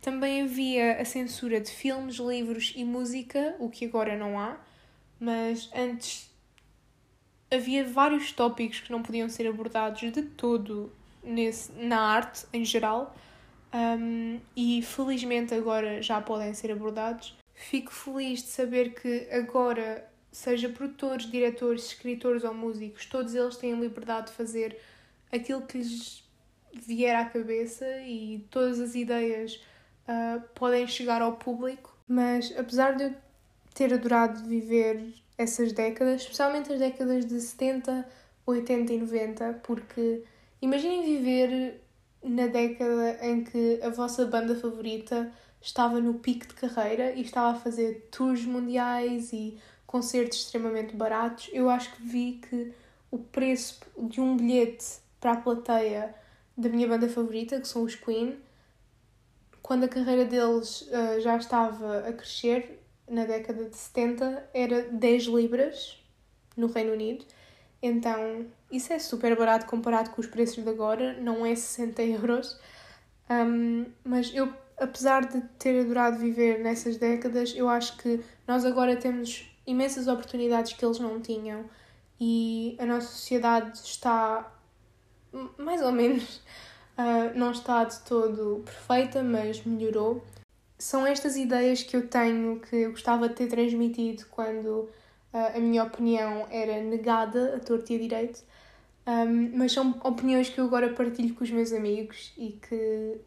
Também 0.00 0.42
havia 0.42 1.00
a 1.00 1.04
censura 1.04 1.60
de 1.60 1.70
filmes, 1.70 2.16
livros 2.16 2.72
e 2.76 2.84
música, 2.84 3.56
o 3.58 3.68
que 3.68 3.84
agora 3.84 4.16
não 4.16 4.38
há, 4.38 4.56
mas 5.18 5.68
antes 5.74 6.30
havia 7.50 7.84
vários 7.84 8.32
tópicos 8.32 8.80
que 8.80 8.90
não 8.90 9.02
podiam 9.02 9.28
ser 9.28 9.46
abordados 9.46 10.00
de 10.12 10.22
todo 10.22 10.92
nesse, 11.22 11.72
na 11.72 12.00
arte 12.00 12.46
em 12.52 12.64
geral 12.64 13.14
um, 13.72 14.40
e 14.56 14.82
felizmente 14.82 15.54
agora 15.54 16.00
já 16.02 16.20
podem 16.20 16.54
ser 16.54 16.72
abordados. 16.72 17.36
Fico 17.54 17.92
feliz 17.92 18.42
de 18.42 18.48
saber 18.48 18.94
que 18.94 19.28
agora, 19.30 20.08
seja 20.30 20.68
produtores, 20.68 21.30
diretores, 21.30 21.86
escritores 21.86 22.44
ou 22.44 22.54
músicos, 22.54 23.06
todos 23.06 23.34
eles 23.34 23.56
têm 23.56 23.74
a 23.74 23.76
liberdade 23.76 24.28
de 24.28 24.32
fazer 24.32 24.78
aquilo 25.32 25.62
que 25.62 25.78
lhes 25.78 26.24
vier 26.72 27.16
à 27.16 27.24
cabeça 27.24 27.86
e 28.02 28.46
todas 28.50 28.78
as 28.80 28.94
ideias 28.94 29.56
uh, 30.06 30.40
podem 30.54 30.86
chegar 30.86 31.22
ao 31.22 31.36
público. 31.36 31.96
Mas 32.06 32.52
apesar 32.56 32.92
de 32.92 33.04
eu 33.04 33.14
ter 33.74 33.92
adorado 33.92 34.44
viver 34.44 35.02
essas 35.38 35.72
décadas, 35.72 36.22
especialmente 36.22 36.72
as 36.72 36.78
décadas 36.78 37.26
de 37.26 37.40
70, 37.40 38.06
80 38.46 38.92
e 38.92 38.98
90, 38.98 39.60
porque 39.62 40.24
imaginem 40.60 41.04
viver 41.04 41.80
na 42.22 42.46
década 42.46 43.18
em 43.22 43.44
que 43.44 43.80
a 43.82 43.90
vossa 43.90 44.24
banda 44.24 44.54
favorita 44.54 45.30
estava 45.60 46.00
no 46.00 46.14
pico 46.14 46.46
de 46.46 46.54
carreira 46.54 47.12
e 47.12 47.22
estava 47.22 47.56
a 47.56 47.60
fazer 47.60 48.08
tours 48.10 48.44
mundiais 48.44 49.32
e 49.32 49.58
concertos 49.86 50.38
extremamente 50.38 50.94
baratos. 50.94 51.50
Eu 51.52 51.68
acho 51.68 51.92
que 51.94 52.02
vi 52.02 52.40
que 52.48 52.72
o 53.10 53.18
preço 53.18 53.80
de 53.96 54.20
um 54.20 54.36
bilhete 54.36 54.98
para 55.20 55.32
a 55.32 55.36
plateia 55.36 56.14
da 56.56 56.68
minha 56.68 56.88
banda 56.88 57.08
favorita, 57.08 57.60
que 57.60 57.68
são 57.68 57.82
os 57.82 57.94
Queen, 57.94 58.36
quando 59.62 59.84
a 59.84 59.88
carreira 59.88 60.24
deles 60.24 60.82
uh, 60.82 61.20
já 61.20 61.36
estava 61.36 61.98
a 62.08 62.12
crescer, 62.12 62.80
na 63.08 63.24
década 63.24 63.68
de 63.68 63.76
70 63.76 64.50
era 64.52 64.82
10 64.90 65.24
libras 65.24 66.02
no 66.56 66.66
Reino 66.66 66.92
Unido. 66.92 67.24
Então, 67.82 68.46
isso 68.70 68.92
é 68.92 68.98
super 68.98 69.36
barato 69.36 69.66
comparado 69.66 70.10
com 70.10 70.20
os 70.20 70.26
preços 70.26 70.62
de 70.62 70.68
agora, 70.68 71.12
não 71.20 71.44
é 71.44 71.54
60 71.54 72.02
euros. 72.02 72.58
Um, 73.30 73.86
mas 74.04 74.34
eu, 74.34 74.52
apesar 74.78 75.26
de 75.26 75.40
ter 75.58 75.80
adorado 75.80 76.18
viver 76.18 76.60
nessas 76.60 76.96
décadas, 76.96 77.54
eu 77.54 77.68
acho 77.68 77.96
que 77.98 78.20
nós 78.46 78.64
agora 78.64 78.96
temos 78.96 79.50
imensas 79.66 80.08
oportunidades 80.08 80.72
que 80.72 80.84
eles 80.84 80.98
não 80.98 81.20
tinham 81.20 81.64
e 82.20 82.76
a 82.78 82.86
nossa 82.86 83.08
sociedade 83.08 83.78
está 83.78 84.52
mais 85.58 85.82
ou 85.82 85.92
menos, 85.92 86.36
uh, 86.96 87.34
não 87.36 87.50
está 87.50 87.84
de 87.84 88.00
todo 88.00 88.62
perfeita, 88.64 89.22
mas 89.22 89.64
melhorou 89.64 90.24
são 90.78 91.06
estas 91.06 91.36
ideias 91.36 91.82
que 91.82 91.96
eu 91.96 92.06
tenho 92.06 92.60
que 92.60 92.76
eu 92.76 92.90
gostava 92.90 93.28
de 93.28 93.34
ter 93.34 93.48
transmitido 93.48 94.26
quando 94.30 94.88
uh, 95.32 95.56
a 95.56 95.58
minha 95.58 95.84
opinião 95.84 96.46
era 96.50 96.82
negada 96.82 97.56
a 97.56 97.60
torto 97.60 97.92
e 97.92 97.96
a 97.96 97.98
direito, 97.98 98.42
um, 99.06 99.56
mas 99.56 99.72
são 99.72 99.98
opiniões 100.04 100.48
que 100.48 100.58
eu 100.58 100.64
agora 100.64 100.92
partilho 100.92 101.34
com 101.34 101.44
os 101.44 101.50
meus 101.50 101.72
amigos 101.72 102.32
e 102.36 102.58
que 102.68 103.20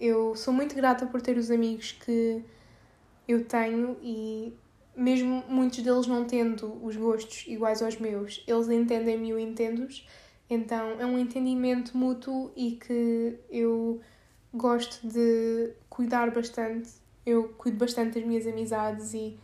eu 0.00 0.34
sou 0.34 0.52
muito 0.52 0.74
grata 0.74 1.06
por 1.06 1.20
ter 1.20 1.36
os 1.36 1.50
amigos 1.50 1.92
que 1.92 2.42
eu 3.26 3.44
tenho 3.44 3.96
e 4.02 4.52
mesmo 4.96 5.44
muitos 5.48 5.80
deles 5.82 6.06
não 6.06 6.24
tendo 6.24 6.84
os 6.84 6.96
gostos 6.96 7.44
iguais 7.46 7.82
aos 7.82 7.98
meus, 7.98 8.42
eles 8.46 8.68
entendem-me 8.68 9.28
e 9.28 9.30
eu 9.30 9.38
entendo-os. 9.38 10.06
Então 10.50 10.98
é 10.98 11.06
um 11.06 11.18
entendimento 11.18 11.96
mútuo 11.96 12.50
e 12.56 12.72
que 12.72 13.38
eu 13.50 14.00
gosto 14.52 15.06
de 15.06 15.72
cuidar 15.88 16.30
bastante. 16.30 16.90
Eu 17.26 17.48
cuido 17.58 17.76
bastante 17.76 18.18
das 18.18 18.24
minhas 18.26 18.46
amizades 18.46 19.12
e 19.14 19.38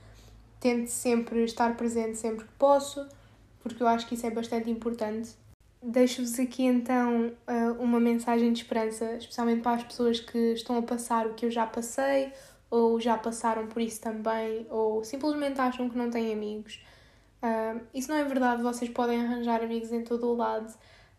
tento 0.59 0.89
sempre 0.89 1.45
estar 1.45 1.77
presente 1.77 2.17
sempre 2.17 2.45
que 2.45 2.53
posso, 2.55 3.07
porque 3.63 3.83
eu 3.83 3.87
acho 3.87 4.07
que 4.07 4.15
isso 4.15 4.27
é 4.27 4.31
bastante 4.31 4.71
importante. 4.71 5.33
Deixo-vos 5.83 6.39
aqui 6.39 6.63
então 6.65 7.33
uma 7.79 8.01
mensagem 8.01 8.51
de 8.53 8.63
esperança, 8.63 9.17
especialmente 9.17 9.61
para 9.61 9.77
as 9.77 9.85
pessoas 9.85 10.19
que 10.21 10.55
estão 10.55 10.79
a 10.79 10.83
passar 10.83 11.27
o 11.27 11.35
que 11.35 11.45
eu 11.45 11.51
já 11.51 11.67
passei, 11.67 12.33
ou 12.71 12.99
já 12.99 13.19
passaram 13.19 13.67
por 13.67 13.83
isso 13.83 14.01
também, 14.01 14.67
ou 14.71 15.05
simplesmente 15.05 15.61
acham 15.61 15.91
que 15.91 15.99
não 15.99 16.11
têm 16.11 16.33
amigos. 16.33 16.81
isso 17.93 18.09
não 18.09 18.17
é 18.17 18.25
verdade, 18.25 18.63
vocês 18.63 18.91
podem 18.91 19.21
arranjar 19.21 19.63
amigos 19.63 19.93
em 19.93 20.03
todo 20.03 20.27
o 20.27 20.35
lado 20.35 20.73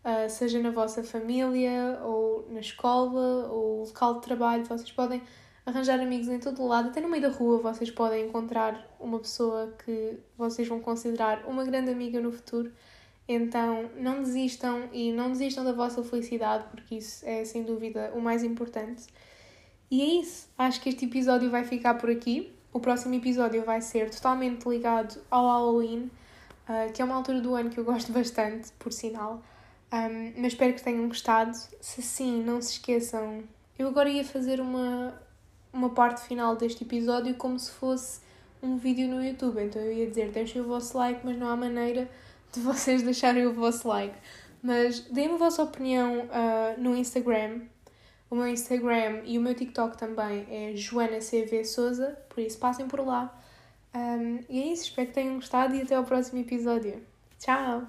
uh, 0.06 0.30
seja 0.30 0.60
na 0.60 0.70
vossa 0.70 1.02
família, 1.02 1.98
ou 2.04 2.46
na 2.48 2.60
escola, 2.60 3.48
ou 3.50 3.84
local 3.84 4.14
de 4.14 4.22
trabalho, 4.22 4.64
vocês 4.64 4.92
podem 4.92 5.20
arranjar 5.66 5.98
amigos 5.98 6.28
em 6.28 6.38
todo 6.38 6.62
o 6.62 6.68
lado, 6.68 6.90
até 6.90 7.00
no 7.00 7.08
meio 7.08 7.22
da 7.22 7.28
rua 7.28 7.58
vocês 7.58 7.90
podem 7.90 8.26
encontrar 8.26 8.88
uma 9.00 9.18
pessoa 9.18 9.74
que 9.84 10.16
vocês 10.38 10.68
vão 10.68 10.78
considerar 10.78 11.44
uma 11.48 11.64
grande 11.64 11.90
amiga 11.90 12.20
no 12.20 12.30
futuro. 12.30 12.72
Então 13.28 13.90
não 13.96 14.22
desistam 14.22 14.88
e 14.92 15.10
não 15.10 15.32
desistam 15.32 15.64
da 15.64 15.72
vossa 15.72 16.04
felicidade, 16.04 16.66
porque 16.70 16.94
isso 16.94 17.26
é 17.26 17.44
sem 17.44 17.64
dúvida 17.64 18.12
o 18.14 18.20
mais 18.20 18.44
importante. 18.44 19.06
E 19.90 20.00
é 20.00 20.20
isso. 20.20 20.48
Acho 20.56 20.80
que 20.80 20.88
este 20.88 21.06
episódio 21.06 21.50
vai 21.50 21.64
ficar 21.64 21.94
por 21.94 22.08
aqui. 22.08 22.52
O 22.72 22.78
próximo 22.78 23.14
episódio 23.14 23.64
vai 23.64 23.80
ser 23.80 24.10
totalmente 24.10 24.68
ligado 24.68 25.20
ao 25.28 25.46
Halloween, 25.46 26.10
uh, 26.68 26.92
que 26.92 27.02
é 27.02 27.04
uma 27.04 27.16
altura 27.16 27.40
do 27.40 27.52
ano 27.56 27.70
que 27.70 27.78
eu 27.78 27.84
gosto 27.84 28.12
bastante, 28.14 28.70
por 28.78 28.92
sinal. 28.92 29.42
Um, 29.92 30.32
mas 30.36 30.52
espero 30.52 30.74
que 30.74 30.82
tenham 30.82 31.06
gostado. 31.08 31.56
Se 31.80 32.02
sim, 32.02 32.42
não 32.42 32.60
se 32.60 32.72
esqueçam. 32.72 33.44
Eu 33.78 33.88
agora 33.88 34.08
ia 34.08 34.24
fazer 34.24 34.60
uma, 34.60 35.14
uma 35.72 35.90
parte 35.90 36.22
final 36.22 36.56
deste 36.56 36.84
episódio 36.84 37.34
como 37.34 37.58
se 37.58 37.70
fosse 37.70 38.20
um 38.62 38.76
vídeo 38.76 39.08
no 39.08 39.24
YouTube. 39.24 39.62
Então 39.62 39.80
eu 39.80 39.92
ia 39.92 40.06
dizer: 40.06 40.30
deixem 40.30 40.60
o 40.60 40.64
vosso 40.66 40.96
like, 40.96 41.20
mas 41.24 41.36
não 41.36 41.48
há 41.48 41.56
maneira 41.56 42.08
de 42.52 42.60
vocês 42.60 43.02
deixarem 43.02 43.46
o 43.46 43.52
vosso 43.52 43.86
like. 43.88 44.16
Mas 44.62 45.00
deem-me 45.00 45.34
a 45.34 45.38
vossa 45.38 45.62
opinião 45.62 46.24
uh, 46.24 46.80
no 46.80 46.96
Instagram. 46.96 47.60
O 48.28 48.34
meu 48.34 48.48
Instagram 48.48 49.22
e 49.24 49.38
o 49.38 49.40
meu 49.40 49.54
TikTok 49.54 49.96
também 49.96 50.46
é 50.50 50.74
Joana 50.74 51.18
CV 51.18 51.64
Souza, 51.64 52.18
por 52.28 52.40
isso 52.40 52.58
passem 52.58 52.88
por 52.88 52.98
lá. 53.00 53.32
Um, 53.94 54.40
e 54.48 54.60
é 54.62 54.66
isso, 54.72 54.84
espero 54.84 55.08
que 55.08 55.14
tenham 55.14 55.36
gostado 55.36 55.74
e 55.76 55.82
até 55.82 55.94
ao 55.94 56.02
próximo 56.02 56.40
episódio. 56.40 57.00
Tchau! 57.38 57.86